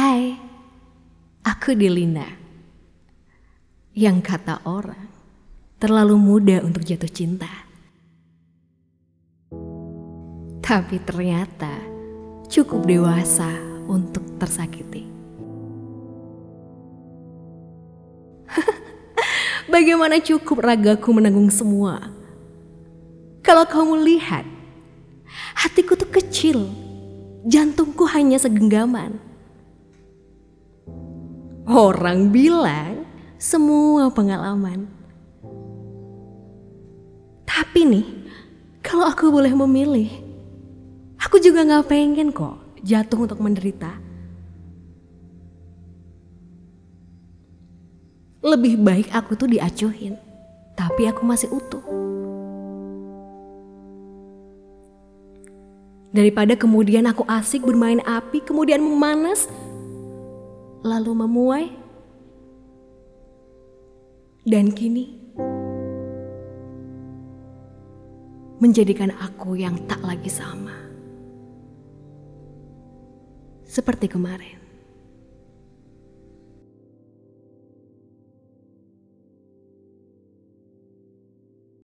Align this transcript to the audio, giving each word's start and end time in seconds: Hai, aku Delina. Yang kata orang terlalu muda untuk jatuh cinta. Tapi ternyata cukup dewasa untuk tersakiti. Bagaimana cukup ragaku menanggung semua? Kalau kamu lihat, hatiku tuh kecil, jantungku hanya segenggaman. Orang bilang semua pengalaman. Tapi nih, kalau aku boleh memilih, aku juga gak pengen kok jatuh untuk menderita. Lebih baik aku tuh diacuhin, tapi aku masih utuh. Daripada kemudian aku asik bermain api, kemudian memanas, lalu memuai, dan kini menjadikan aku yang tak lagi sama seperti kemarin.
Hai, 0.00 0.32
aku 1.44 1.76
Delina. 1.76 2.24
Yang 3.92 4.32
kata 4.32 4.64
orang 4.64 5.12
terlalu 5.76 6.16
muda 6.16 6.64
untuk 6.64 6.88
jatuh 6.88 7.12
cinta. 7.12 7.68
Tapi 10.64 11.04
ternyata 11.04 11.84
cukup 12.48 12.88
dewasa 12.88 13.52
untuk 13.92 14.24
tersakiti. 14.40 15.04
Bagaimana 19.76 20.16
cukup 20.24 20.64
ragaku 20.64 21.12
menanggung 21.12 21.52
semua? 21.52 22.08
Kalau 23.44 23.68
kamu 23.68 24.00
lihat, 24.00 24.48
hatiku 25.60 25.92
tuh 25.92 26.08
kecil, 26.08 26.72
jantungku 27.44 28.08
hanya 28.08 28.40
segenggaman. 28.40 29.28
Orang 31.70 32.34
bilang 32.34 33.06
semua 33.38 34.10
pengalaman. 34.10 34.90
Tapi 37.46 37.86
nih, 37.86 38.06
kalau 38.82 39.06
aku 39.06 39.30
boleh 39.30 39.54
memilih, 39.54 40.10
aku 41.22 41.38
juga 41.38 41.62
gak 41.62 41.86
pengen 41.86 42.34
kok 42.34 42.58
jatuh 42.82 43.22
untuk 43.22 43.38
menderita. 43.38 44.02
Lebih 48.42 48.74
baik 48.82 49.14
aku 49.14 49.38
tuh 49.38 49.46
diacuhin, 49.46 50.18
tapi 50.74 51.06
aku 51.06 51.22
masih 51.22 51.54
utuh. 51.54 51.86
Daripada 56.10 56.58
kemudian 56.58 57.06
aku 57.06 57.22
asik 57.30 57.62
bermain 57.62 58.02
api, 58.02 58.42
kemudian 58.42 58.82
memanas, 58.82 59.46
lalu 60.80 61.12
memuai, 61.12 61.66
dan 64.48 64.72
kini 64.72 65.20
menjadikan 68.60 69.12
aku 69.16 69.56
yang 69.56 69.76
tak 69.88 70.00
lagi 70.04 70.28
sama 70.28 70.76
seperti 73.64 74.08
kemarin. 74.08 74.69